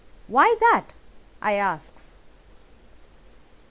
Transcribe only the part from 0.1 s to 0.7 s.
"'Why